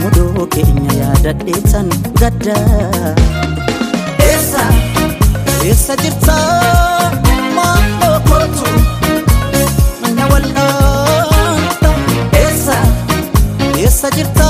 mudoo 0.00 0.46
keenya 0.54 0.92
yaadadheetan 1.02 1.88
gadda. 2.20 2.56
Eessa 4.28 4.64
eessa 5.68 5.94
jirta 6.02 6.36
maaloo 7.56 8.18
kootu 8.28 8.70
na 10.16 10.24
wal'aanta 10.32 11.90
eessa 12.42 12.76
eessa 13.82 14.10
jirta 14.16 14.41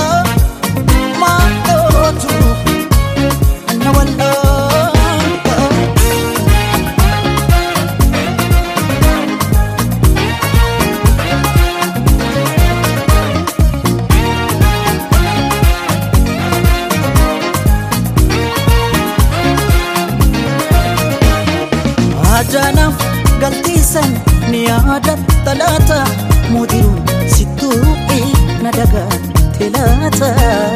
dagaate 29.82 30.71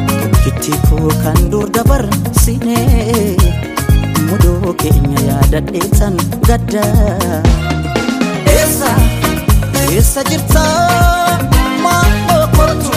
tokkitti 0.07 0.71
koo 0.89 1.09
kan 1.23 1.49
dur 1.51 1.69
dabarsine 1.69 2.77
mudoo 4.29 4.73
keenya 4.81 5.19
yaadadheetan 5.29 6.15
gadda 6.47 6.85
eessa 8.55 8.91
eessa 9.91 10.23
jirta 10.29 10.63
maalloo 11.83 12.45
kootu 12.57 12.93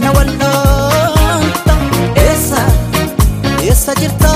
na 0.00 0.10
walloota 0.16 1.74
eessa 2.26 2.62
eessa 3.62 3.94
jirta 4.00 4.29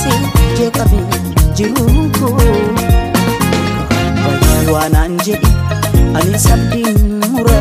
baasiise 0.00 0.54
jeeqabe 0.58 0.98
jiruuko 1.56 2.28
bayyaa 4.24 4.62
waanaan 4.74 5.16
jedhi 5.26 5.50
ani 6.20 6.38
sabdiin 6.46 6.98
mura 7.32 7.58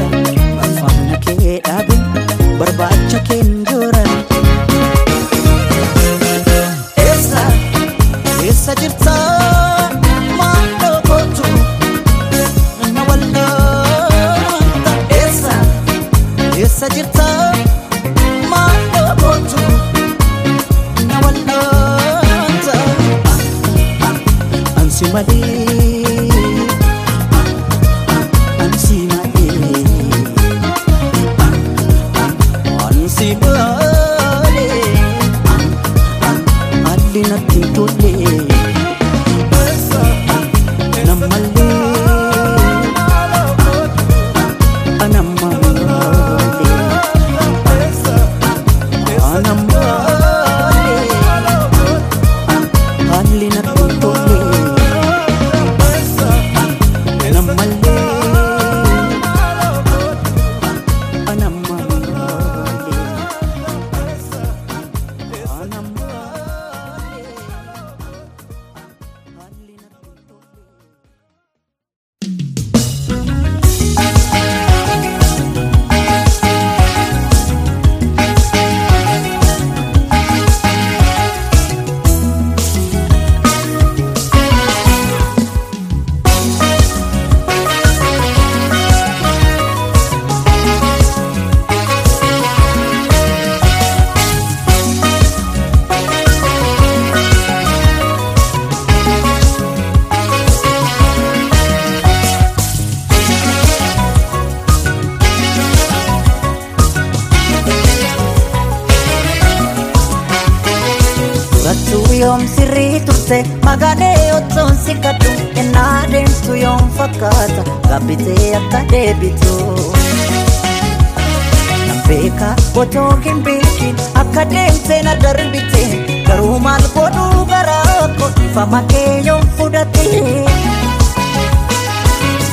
koo 128.70 128.78
ifama 128.78 128.82
kee 128.88 129.22
yoom 129.26 129.44
fudhate. 129.58 130.06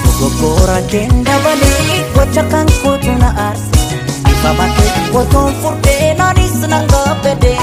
Dogoggora 0.05 0.81
keen 0.91 1.25
dabalee 1.25 2.05
gocha 2.15 2.43
kan 2.51 2.67
kootu 2.83 3.13
na 3.19 3.29
aarse 3.45 3.99
ifama 4.33 4.67
kee 4.77 5.19
otoon 5.21 5.55
furdee 5.63 6.15
naanis 6.19 6.57
nan 6.73 6.87
gaabbadee. 6.93 7.59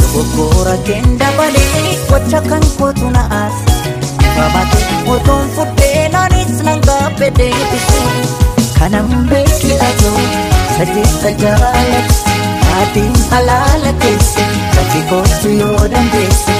Dogoggora 0.00 0.76
keen 0.86 1.18
dabalee 1.18 1.98
gocha 2.10 2.40
kan 2.48 2.62
kootu 2.78 3.10
na 3.10 3.22
aarse 3.40 3.72
ifama 4.26 4.62
kee 4.72 5.12
otoon 5.14 5.48
furdee 5.56 6.08
naanis 6.12 6.62
nan 6.64 6.80
gaabbadee. 6.80 7.54
Kanan 8.78 9.08
beeki 9.30 9.72
atoo 9.88 10.20
sajeessa 10.78 11.30
jaalatti 11.40 12.36
taatiin 12.64 13.12
halaala 13.30 13.92
keesse 14.02 14.44
sati 14.74 15.00
kootu 15.10 15.48
yoo 15.60 15.88
dandeesse 15.94 16.57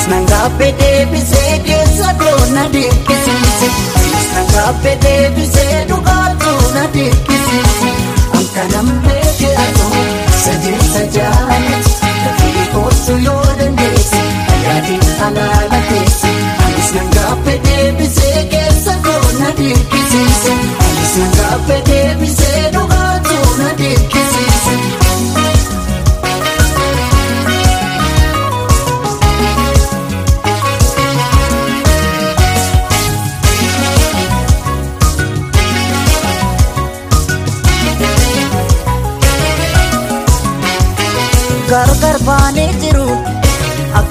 anis 0.00 0.08
nan 0.08 0.26
gaabbee 0.26 0.72
deebisee 0.80 1.58
keessa 1.66 2.12
goona 2.20 2.64
deekkisiise 2.74 3.68
anis 4.00 4.28
nan 4.34 4.46
gaabbee 4.54 4.96
deebisee 5.04 5.84
dhugaatu 5.88 6.52
na 6.74 6.84
deekkisiise 6.94 7.90
ankanan 8.38 8.88
beeki 9.06 9.50
atoo 9.64 10.04
sajeessa 10.44 11.02
jaalatti 11.16 11.92
tatii 12.24 12.66
kootu 12.72 13.16
yoo 13.26 13.44
dandeesse 13.58 14.22
taatiin 14.64 15.04
halaala 15.20 15.80
keesse 15.90 16.32
anis 16.66 16.92
nan 16.96 17.08
gaabbee 17.16 17.58
deebisee 17.68 18.44
keessa 18.54 18.94
goona 19.08 19.50
deekkisiise 19.60 20.52
anis 20.88 21.14
nan 21.20 21.30
gaabbee 21.38 21.82
deebisee 21.92 22.64
dhugaatu 22.72 23.38
na 23.62 23.70
deekkisiise. 23.82 24.99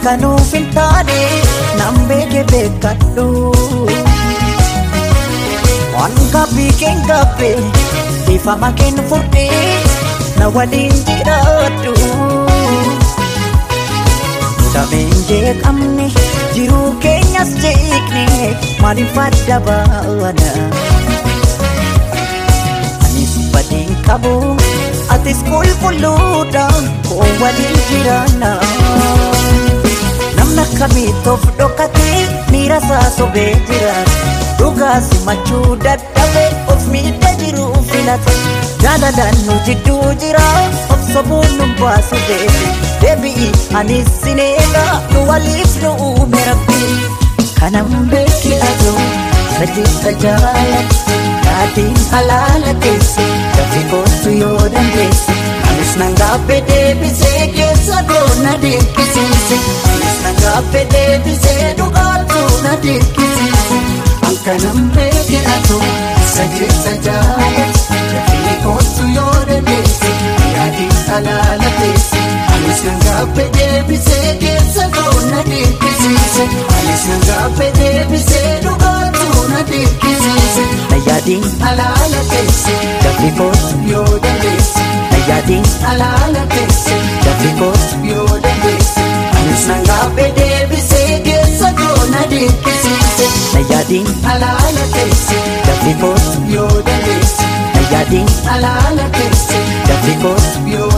Akka 0.10 0.22
nuuf 0.22 0.52
hin 0.56 0.64
taane 0.76 1.18
nan 1.80 1.98
beeke 2.10 2.42
beekadhu 2.52 3.26
waan 5.96 6.16
gabbii 6.36 6.72
keen 6.80 7.02
gabbe 7.10 7.50
ifama 8.36 8.70
keen 8.80 8.98
furdee 9.10 9.76
na 10.40 10.48
waliin 10.56 10.96
jiraadhu 11.10 11.94
dameen 14.74 15.14
jeeqamne 15.30 16.08
jiruu 16.56 16.90
keenyas 17.06 17.52
jeeqne 17.66 18.26
maaliif 18.82 19.18
adda 19.28 19.60
baana 19.70 20.50
anis 23.06 23.34
badiin 23.54 23.94
qabu 24.10 24.34
atis 25.18 25.46
qulqulluudha 25.52 26.66
koo 27.10 27.30
waliin 27.44 27.80
jiraanna 27.92 28.52
Sabboon 30.60 30.76
akkamitti 30.76 31.30
of 31.30 31.44
dhokatee 31.58 32.28
miira 32.52 32.78
isaa 32.78 33.10
sobee 33.18 33.56
jiraata. 33.68 34.34
Dhugaa 34.60 35.02
simachuu 35.02 35.76
dadhabee 35.84 36.50
of 36.74 36.88
miidha 36.94 37.32
jiru 37.42 37.68
filata. 37.92 38.32
Jaalalaan 38.84 39.38
nu 39.46 39.56
jidduu 39.68 40.14
jira 40.24 40.44
of 40.96 41.02
sobuun 41.14 41.56
nu 41.58 41.68
baasu 41.82 42.20
deebi. 42.28 42.74
Deebi'i 43.02 43.50
anis 43.82 44.08
sin 44.24 44.40
eegaa 44.48 45.02
nu 45.14 45.26
waliif 45.30 45.76
nu 45.84 45.92
uume 46.10 46.44
rabbii. 46.50 46.94
Kanan 47.60 48.10
beeki 48.12 48.54
aduu 48.70 49.00
sajjita 49.58 50.12
jaalatu. 50.26 51.20
Yaatiin 51.48 51.96
halaala 52.12 52.74
keessa 52.86 53.22
dafii 53.58 53.86
kootu 53.92 54.30
yoo 54.42 54.70
dandeesse. 54.76 55.39
Anis 55.90 55.98
nan 55.98 56.14
gaaffee 56.16 56.62
deebisee 56.68 57.48
keessa 57.56 58.02
goona 58.10 58.54
dirqisiise. 58.62 59.58
Anis 59.92 60.18
nan 60.24 60.36
gaaffee 60.42 60.86
deebisee 60.94 61.74
dhugaatu 61.78 62.42
na 62.64 62.74
dirqisiise. 62.84 63.78
Akkanam 64.30 64.80
beeke 64.96 65.40
atu 65.56 65.78
sajjita 66.34 66.94
jaalatu. 67.06 67.80
Dafii 68.14 68.58
kootu 68.64 69.08
yoo 69.16 69.36
dandeesse. 69.50 70.12
Yaatiin 70.56 70.94
halaala 71.10 71.72
keessa. 71.80 72.22
Anis 72.54 72.84
nan 72.86 73.00
gaaffee 73.06 73.50
deebisee 73.58 74.36
keessa 74.44 74.86
goona 74.98 75.42
dirqisiise. 75.50 76.44
Anis 76.78 77.04
nan 77.10 77.22
gaaffee 77.30 77.72
deebisee 77.80 78.60
dhugaatu 78.64 79.48
na 79.54 79.62
dirqisiise. 79.72 80.64
Nayaadiin 80.92 81.50
alaala 81.72 82.22
keesse 82.34 82.78
dafii 83.04 83.32
kootu 83.42 83.76
yoo 83.92 84.08
dandeesse. 84.28 84.79
Nayaadiin 85.30 85.66
alaala 85.90 86.40
keesse 86.54 86.96
dafii 87.26 87.52
kootu 87.60 87.98
yoo 88.04 88.40
dandeesse. 88.44 89.02
Anis 89.40 89.66
nan 89.68 89.84
gaaffee 89.90 90.32
deebisee 90.38 91.20
keessa 91.28 91.70
goona 91.80 92.22
dirqisiise. 92.32 93.28
Nayaadiin 93.54 94.08
alaala 94.34 94.86
keesse 94.96 95.38
dafii 95.68 95.94
kootu 96.02 96.42
yoo 96.56 96.72
dandeesse. 96.88 97.44
Nayaadiin 97.76 98.28
alaala 98.56 99.06
keesse 99.18 99.60
dafii 99.90 100.16
kootu 100.24 100.66
yoo 100.74 100.89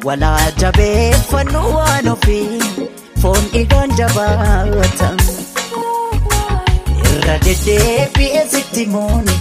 Walaa 0.04 0.52
jabeeffannu 0.62 1.62
waan 1.76 2.08
ofii 2.08 2.62
foon 3.22 3.40
dhiigaan 3.54 3.92
jabaatan. 3.98 5.18
Irra 7.12 7.36
deddeebi'ee 7.46 8.46
sitti 8.52 8.86
mooni 8.88 9.36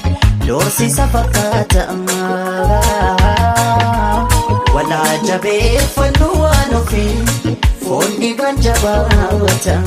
doorsisa 0.46 1.08
fakkaata. 1.12 1.86
Walaa 4.74 5.16
jabeeffannu 5.28 6.28
waan 6.42 6.74
ofii 6.74 7.24
foon 7.86 8.10
dhiigaan 8.20 8.56
jabaatan. 8.62 9.84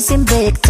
Simbartuu 0.00 0.67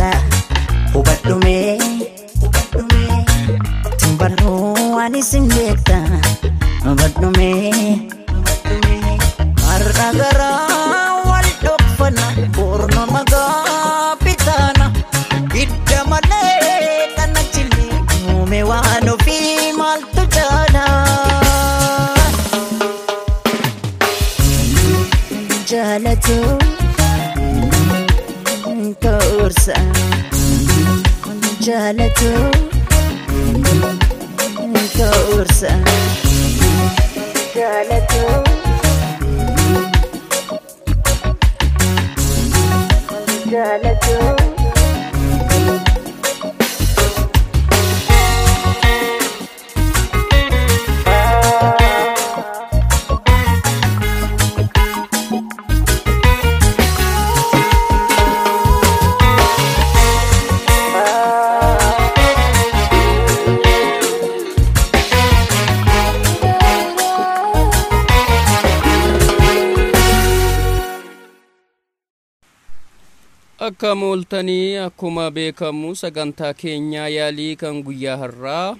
akka 73.78 73.94
mooltanii 73.94 74.74
akkuma 74.82 75.30
beekamu 75.30 75.94
sagantaa 75.94 76.50
keenyaa 76.60 77.06
yaalii 77.14 77.54
kan 77.54 77.78
guyyaa 77.86 78.18
har'aa 78.18 78.74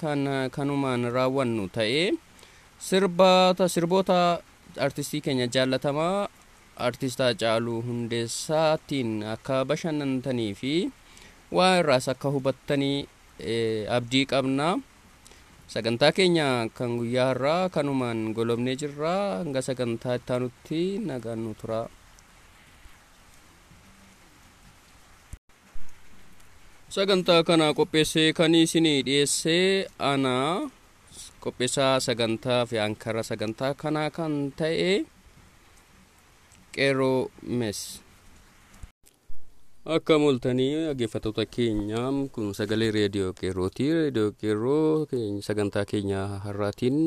kan 0.00 0.26
kanumaan 0.50 1.06
raawwannu 1.16 1.70
ta'e 1.76 2.10
sirbaata 2.82 3.68
sirboota 3.70 4.42
artistii 4.86 5.20
keenya 5.22 5.46
jaallatamaa 5.54 6.26
artistaa 6.86 7.30
caaluu 7.42 7.78
hundeessaatiin 7.86 9.22
akka 9.34 9.62
bashannantanii 9.70 10.50
fi 10.60 10.74
waa 11.54 11.78
irraas 11.78 12.08
akka 12.10 12.28
hubattanii 12.34 13.06
abdii 13.96 14.26
qabna. 14.26 14.82
Sagantaa 15.70 16.10
keenya 16.10 16.66
kan 16.74 16.98
guyyaa 16.98 17.28
har'aa 17.30 17.70
kanumaan 17.70 18.34
golobnee 18.34 18.74
jirra 18.82 19.14
hanga 19.46 19.62
sagantaa 19.62 20.18
ittaanutti 20.18 20.98
nagaan 20.98 21.38
nu 21.46 21.54
tura 21.54 21.86
sagantaa 26.94 27.42
kana 27.48 27.66
qopheessee 27.78 28.32
kan 28.38 28.54
isinii 28.54 29.02
dhiyeessee 29.06 29.86
ana. 29.98 30.34
Qopheessaa 31.44 32.00
sagantaa 32.06 32.66
fi 32.66 32.78
ankara 32.86 33.22
sagantaa 33.30 33.72
kanaa 33.82 34.10
kan 34.16 34.52
ta'e 34.58 34.92
qeeroo 36.74 37.30
mes. 37.60 37.80
Akka 39.94 40.18
mooltanii 40.22 40.74
dhaggeeffattoota 40.86 41.44
keenya 41.56 42.02
kun 42.34 42.52
sagalee 42.58 42.90
reediyoo 42.96 43.32
qeerrooti 43.40 43.86
reediyoo 43.98 44.32
qeerroo 44.40 45.06
sagantaa 45.46 45.84
keenya 45.92 46.26
har'aatiin 46.44 46.98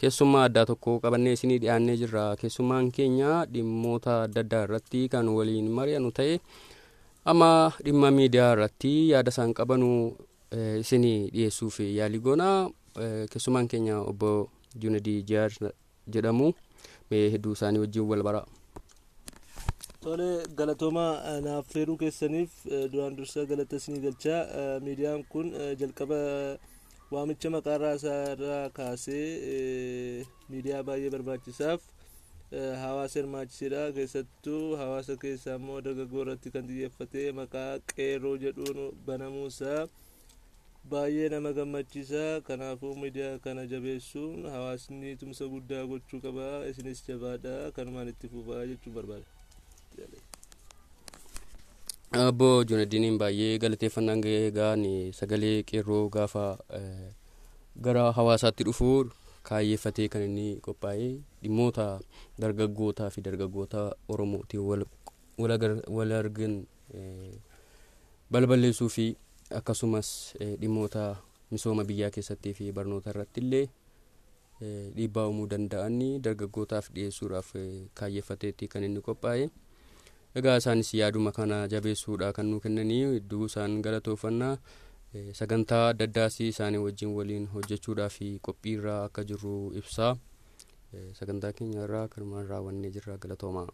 keessummaa 0.00 0.44
addaa 0.48 0.66
tokko 0.70 1.00
qabannee 1.02 1.32
isinii 1.34 1.58
dhiyaannee 1.64 1.96
jirra. 2.02 2.36
Keessummaan 2.40 2.92
keenya 2.92 3.32
dhimmoota 3.52 4.22
adda 4.28 4.40
addaa 4.46 4.62
irratti 4.68 5.08
kan 5.12 5.28
waliin 5.38 5.68
mari'annu 5.78 6.12
ta'e 6.18 6.38
amma 7.32 7.50
dhimma 7.84 8.10
miidiyaa 8.18 8.52
irratti 8.56 8.92
yaada 9.12 9.30
isaan 9.34 9.52
qabanu 9.58 9.88
isinii 10.82 11.30
dhiyeessuuf 11.34 11.76
yaalii 11.98 12.22
goonaa 12.26 12.58
keessummaan 13.32 13.68
keenya 13.72 13.96
obbo 14.10 14.30
Junadii 14.82 15.22
Jiyaar 15.28 15.50
jedhamu 16.14 16.52
mee 17.10 17.24
hedduu 17.34 17.52
isaanii 17.56 17.80
wajjin 17.84 18.06
wal 18.10 18.22
bara. 18.28 18.42
Tole 20.04 20.28
galatooma 20.58 21.06
naaf 21.46 21.66
feeruu 21.74 21.96
keessaniif 22.02 22.52
duraan 22.92 23.16
dursa 23.18 23.44
galata 23.50 23.76
isinii 23.80 24.02
galchaa 24.06 24.40
miidiyaan 24.86 25.24
kun 25.32 25.50
jalqaba 25.80 26.18
waamicha 27.10 27.50
maqaa 27.56 27.94
isaa 27.98 28.70
kaasee 28.78 30.24
miidiyaa 30.50 30.82
baay'ee 30.88 31.10
barbaachisaaf 31.16 31.80
hawaasa 32.52 33.18
hirmaachisedha 33.20 33.92
keessattuu 33.92 34.76
hawaasa 34.80 35.16
keessaa 35.22 35.56
immoo 35.60 35.80
dargaggoo 35.86 36.22
irratti 36.24 36.50
kan 36.54 36.66
xiyyeeffate 36.68 37.32
maqaa 37.38 37.78
qeerroo 37.94 38.36
jedhuun 38.44 38.92
banamuusaa 39.06 39.86
baay'ee 40.90 41.28
nama 41.34 41.52
gammachiisa. 41.52 42.40
Kanaafuu 42.46 42.94
miidiyaa 43.02 43.38
kana 43.38 43.66
jabeessuun 43.66 44.46
hawaasni 44.50 45.16
tumsa 45.16 45.48
guddaa 45.54 45.82
gochuu 45.90 46.20
qaba. 46.20 46.46
Isinis 46.70 47.02
jabaadha. 47.08 47.72
Kanumaan 47.72 48.08
itti 48.14 48.28
fufaa 48.28 48.62
jechuun 48.70 48.94
barbaada. 48.94 49.26
Abbo 52.16 52.64
Junadiiniin 52.64 53.18
baay'ee 53.18 53.58
galateeffannaan 53.58 54.22
egaan 54.32 54.84
sagalee 55.18 55.62
qeerroo 55.70 56.08
gaafa 56.08 56.44
gara 57.82 58.12
hawaasaatti 58.18 58.64
dhufu 58.68 58.90
kaayyeeffatee 59.48 60.08
kan 60.12 60.22
inni 60.28 60.46
qophaa'e 60.66 61.08
dhimmoota 61.42 61.86
dargaggootaa 62.42 63.10
fi 63.14 63.20
dargaggoota 63.28 63.82
oromootiin 64.08 64.84
wal 65.96 66.12
argan 66.20 66.54
balballeessuu 68.32 68.88
fi 68.88 69.06
akkasumas 69.60 70.08
dhimmoota 70.60 71.04
misooma 71.50 71.84
biyyaa 71.84 72.10
keessattii 72.10 72.54
fi 72.54 72.72
barnoota 72.72 73.10
irratti 73.14 73.40
illee 73.44 73.66
dhiibbaa 74.96 75.26
uumuu 75.28 75.46
danda'an 75.50 75.98
dargaggootaaf 76.24 76.88
dhiyeessuudhaaf 76.94 77.50
kaayyeeffateetti 78.00 78.68
kan 78.68 78.84
inni 78.84 79.00
qophaa'e. 79.08 79.48
Egaa 80.36 80.56
isaanis 80.60 80.94
yaaduma 80.94 81.32
kana 81.32 81.58
jabeessuudha 81.72 82.32
kan 82.32 82.46
nu 82.50 82.60
kennanii 82.60 83.02
hedduu 83.14 83.46
isaan 83.50 83.78
galatoofannaa 83.84 84.56
sagantaa 85.38 85.88
adda 85.90 86.04
addaas 86.08 86.40
isaanii 86.40 86.78
wajjin 86.86 87.12
waliin 87.18 87.46
hojjechuudhaa 87.54 88.08
fi 88.16 88.28
qophiirra 88.48 88.94
akka 89.04 89.24
jirru 89.30 89.54
ibsaa 89.80 90.12
sagantaa 91.18 91.52
keenya 91.52 91.84
irraa 91.86 92.08
kanumaan 92.08 92.48
raawwannee 92.52 92.90
jirra 92.96 93.16
galatoomaa. 93.18 93.66